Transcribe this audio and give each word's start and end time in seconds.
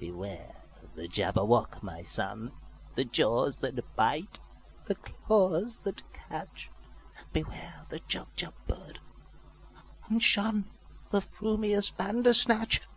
"Beware 0.00 0.64
the 0.96 1.06
Jabberwock, 1.06 1.84
my 1.84 2.02
son! 2.02 2.50
The 2.96 3.04
jaws 3.04 3.58
that 3.58 3.94
bite, 3.94 4.40
the 4.86 4.96
claws 4.96 5.78
that 5.84 6.02
catch! 6.12 6.72
Beware 7.32 7.86
the 7.88 8.00
Jubjub 8.00 8.54
bird, 8.66 8.98
and 10.08 10.20
shunThe 10.20 10.64
frumious 11.12 11.96
Bandersnatch!" 11.96 12.88